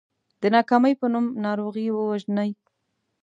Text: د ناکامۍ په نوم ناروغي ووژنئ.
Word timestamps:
د 0.41 0.43
ناکامۍ 0.55 0.93
په 0.99 1.05
نوم 1.13 1.25
ناروغي 1.45 1.85
ووژنئ. 1.91 2.51